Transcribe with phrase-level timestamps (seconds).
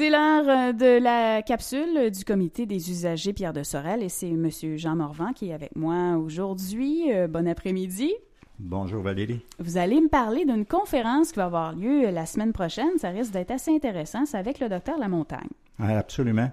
[0.00, 4.30] C'est l'heure euh, de la capsule du comité des usagers Pierre de Sorel et c'est
[4.30, 4.48] M.
[4.78, 7.12] Jean Morvan qui est avec moi aujourd'hui.
[7.12, 8.10] Euh, bon après-midi.
[8.58, 9.42] Bonjour Valérie.
[9.58, 12.96] Vous allez me parler d'une conférence qui va avoir lieu la semaine prochaine.
[12.96, 14.24] Ça risque d'être assez intéressant.
[14.24, 15.50] C'est avec le docteur Lamontagne.
[15.78, 16.50] Ah, absolument.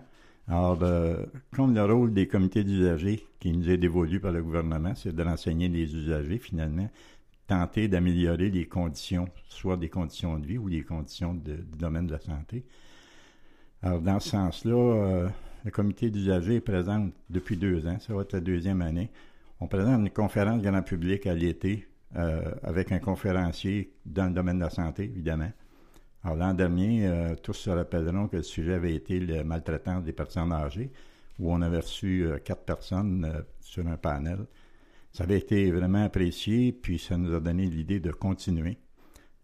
[0.49, 1.23] Alors, euh,
[1.55, 5.23] comme le rôle des comités d'usagers qui nous est dévolu par le gouvernement, c'est de
[5.23, 6.89] renseigner les usagers finalement,
[7.47, 12.11] tenter d'améliorer les conditions, soit des conditions de vie ou les conditions du domaine de
[12.11, 12.65] la santé.
[13.83, 15.29] Alors, dans ce sens-là, euh,
[15.63, 17.97] le comité d'usagers est présent depuis deux ans.
[17.99, 19.11] Ça va être la deuxième année.
[19.59, 24.57] On présente une conférence grand public à l'été euh, avec un conférencier dans le domaine
[24.57, 25.51] de la santé, évidemment.
[26.23, 30.13] Alors, l'an dernier, euh, tous se rappelleront que le sujet avait été le maltraitance des
[30.13, 30.91] personnes âgées,
[31.37, 34.39] où on avait reçu quatre personnes sur un panel.
[35.13, 38.79] Ça avait été vraiment apprécié, puis ça nous a donné l'idée de continuer.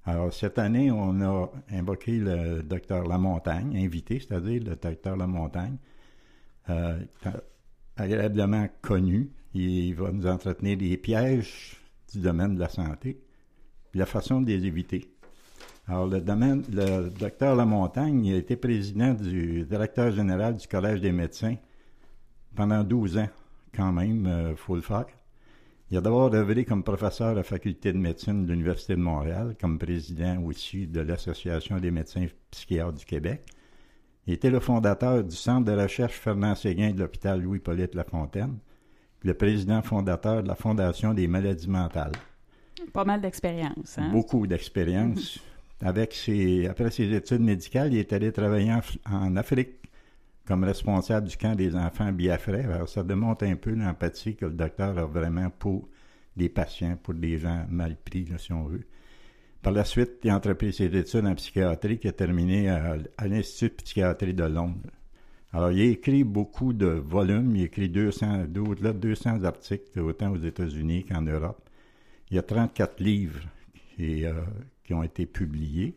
[0.05, 5.77] Alors, cette année, on a invoqué le docteur Lamontagne, invité, c'est-à-dire le docteur Lamontagne,
[6.69, 6.99] euh,
[7.95, 9.29] agréablement connu.
[9.53, 11.77] Il va nous entretenir des pièges
[12.11, 13.17] du domaine de la santé,
[13.91, 15.09] puis la façon de les éviter.
[15.87, 20.99] Alors, le domaine, le docteur Lamontagne il a été président du directeur général du Collège
[20.99, 21.55] des médecins
[22.55, 23.29] pendant 12 ans,
[23.73, 25.03] quand même, il euh.
[25.93, 29.55] Il a d'abord œuvré comme professeur à la faculté de médecine de l'Université de Montréal,
[29.61, 33.45] comme président aussi de l'Association des médecins psychiatres du Québec.
[34.25, 38.57] Il était le fondateur du Centre de recherche Fernand Séguin de l'hôpital Louis-Polyte Lafontaine,
[39.21, 42.13] le président fondateur de la Fondation des maladies mentales.
[42.91, 43.99] Pas mal d'expérience.
[43.99, 44.09] Hein?
[44.11, 45.37] Beaucoup d'expérience.
[45.79, 48.73] Avec ses, après ses études médicales, il est allé travailler
[49.05, 49.75] en Afrique
[50.45, 52.65] comme responsable du camp des enfants Biafrais.
[52.65, 55.87] Alors, ça démontre un peu l'empathie que le docteur a vraiment pour
[56.35, 58.85] les patients, pour des gens mal pris, si on veut.
[59.61, 63.69] Par la suite, il a entrepris ses études en psychiatrie qui a terminé à, l'Institut
[63.69, 64.91] de psychiatrie de Londres.
[65.53, 67.55] Alors, il a écrit beaucoup de volumes.
[67.55, 71.69] Il a écrit 200, au-delà de 200 articles, autant aux États-Unis qu'en Europe.
[72.29, 73.39] Il y a 34 livres
[73.99, 74.41] euh,
[74.83, 75.95] qui ont été publiés.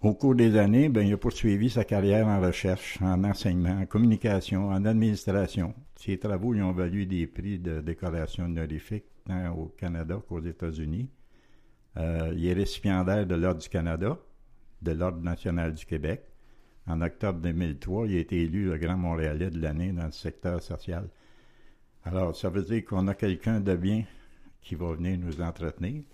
[0.00, 3.86] Au cours des années, ben, il a poursuivi sa carrière en recherche, en enseignement, en
[3.86, 5.74] communication, en administration.
[5.96, 11.10] Ses travaux lui ont valu des prix de décoration honorifique tant au Canada qu'aux États-Unis.
[11.96, 14.16] Euh, il est récipiendaire de l'Ordre du Canada,
[14.82, 16.22] de l'Ordre national du Québec.
[16.86, 20.62] En octobre 2003, il a été élu le Grand Montréalais de l'année dans le secteur
[20.62, 21.08] social.
[22.04, 24.04] Alors, ça veut dire qu'on a quelqu'un de bien
[24.62, 26.04] qui va venir nous entretenir.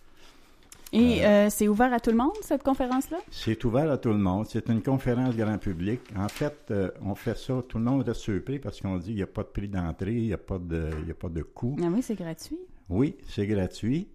[0.95, 3.19] Et euh, c'est ouvert à tout le monde, cette conférence-là?
[3.29, 4.47] C'est ouvert à tout le monde.
[4.49, 6.01] C'est une conférence grand public.
[6.17, 9.17] En fait, euh, on fait ça, tout le monde est surpris parce qu'on dit qu'il
[9.17, 11.43] n'y a pas de prix d'entrée, il n'y a, pas de, il a pas de
[11.43, 11.77] coût.
[11.83, 12.61] Ah oui, c'est gratuit.
[12.89, 14.07] Oui, c'est gratuit.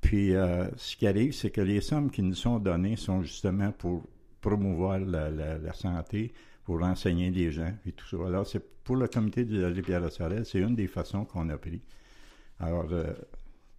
[0.00, 3.70] Puis, euh, ce qui arrive, c'est que les sommes qui nous sont données sont justement
[3.72, 4.02] pour
[4.40, 6.32] promouvoir la, santé,
[6.64, 8.16] pour renseigner les gens et tout ça.
[8.26, 11.58] Alors, c'est pour le comité de la Pierre Sorel, c'est une des façons qu'on a
[11.58, 11.82] pris.
[12.60, 12.86] Alors,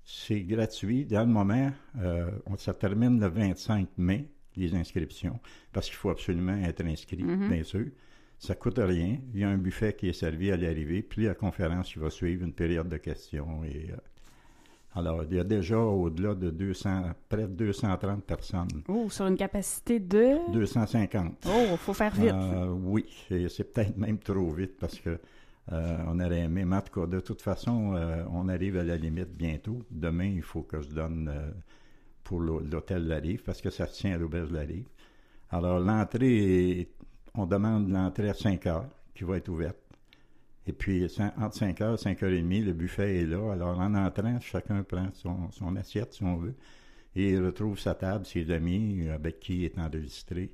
[0.05, 1.05] c'est gratuit.
[1.05, 5.39] Dans le moment, euh, ça termine le 25 mai, les inscriptions,
[5.73, 7.49] parce qu'il faut absolument être inscrit, mm-hmm.
[7.49, 7.87] bien sûr.
[8.37, 9.17] Ça coûte rien.
[9.33, 12.09] Il y a un buffet qui est servi à l'arrivée, puis la conférence qui va
[12.09, 13.63] suivre une période de questions.
[13.63, 13.95] Et, euh,
[14.93, 18.83] alors, il y a déjà au-delà de 200, près de 230 personnes.
[18.87, 20.51] Oh, sur une capacité de?
[20.53, 21.47] 250.
[21.47, 22.31] Oh, il faut faire vite.
[22.33, 23.05] Euh, oui,
[23.49, 25.19] c'est peut-être même trop vite parce que
[25.71, 29.35] euh, on aurait aimé, mais en de toute façon, euh, on arrive à la limite
[29.35, 29.81] bientôt.
[29.89, 31.51] Demain, il faut que je donne euh,
[32.23, 34.87] pour l'hôtel La Rive, parce que ça se tient à l'auberge La Rive.
[35.49, 36.89] Alors, l'entrée,
[37.33, 39.77] on demande l'entrée à 5 heures, qui va être ouverte.
[40.67, 43.51] Et puis, entre 5 heures et 5 heures et demie, le buffet est là.
[43.51, 46.55] Alors, en entrant, chacun prend son, son assiette, si on veut,
[47.15, 50.51] et il retrouve sa table, ses amis, avec qui il est enregistré.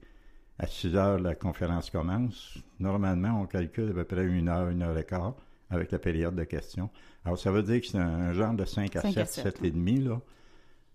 [0.60, 2.58] À 6 heures, la conférence commence.
[2.80, 5.34] Normalement, on calcule à peu près une heure, une heure et quart
[5.70, 6.90] avec la période de questions.
[7.26, 10.02] Alors, ça veut dire que c'est un, genre de 5 à 7, 7, et demi,
[10.02, 10.20] là.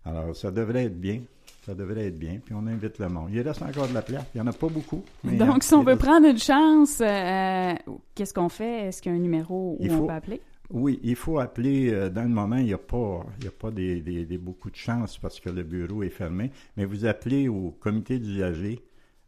[0.05, 1.21] Alors, ça devrait être bien.
[1.65, 2.39] Ça devrait être bien.
[2.43, 3.29] Puis on invite le monde.
[3.33, 4.23] Il reste encore de la place.
[4.33, 5.03] Il n'y en a pas beaucoup.
[5.23, 7.73] Donc, si on veut prendre une chance, euh,
[8.15, 8.87] qu'est-ce qu'on fait?
[8.87, 10.41] Est-ce qu'il y a un numéro où on peut appeler?
[10.69, 11.91] Oui, il faut appeler.
[11.91, 14.69] Euh, dans le moment, il n'y a pas, il y a pas des, des, beaucoup
[14.69, 16.51] de chance parce que le bureau est fermé.
[16.77, 18.81] Mais vous appelez au comité d'usagers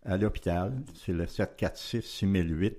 [0.05, 2.73] à l'hôpital, c'est le 746-6008.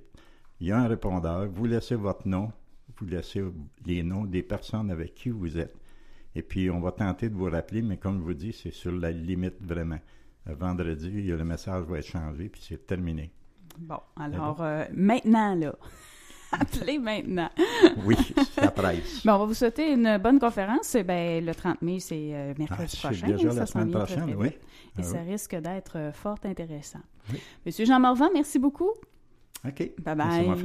[0.61, 1.49] Il y a un répondeur.
[1.49, 2.53] Vous laissez votre nom,
[2.99, 3.43] vous laissez
[3.87, 5.75] les noms des personnes avec qui vous êtes.
[6.35, 8.93] Et puis, on va tenter de vous rappeler, mais comme je vous dis, c'est sur
[8.93, 9.99] la limite vraiment.
[10.47, 13.31] Vendredi, le message va être changé, puis c'est terminé.
[13.79, 15.75] Bon, alors, euh, maintenant, là.
[16.52, 17.49] Appelez maintenant.
[18.05, 18.17] oui,
[18.55, 19.25] ça presse.
[19.25, 20.97] Bon, on va vous souhaiter une bonne conférence.
[21.06, 23.26] Ben, le 30 mai, c'est euh, mercredi Ah, prochain.
[23.29, 24.49] déjà la semaine prochaine, oui.
[24.49, 24.58] vite.
[24.99, 25.32] Et Ah ça oui.
[25.32, 26.99] risque d'être euh, fort intéressant.
[27.32, 27.38] Oui.
[27.64, 28.91] Monsieur Jean Morvan, merci beaucoup.
[29.67, 29.79] OK.
[29.79, 30.62] Bye Ça m'a bye.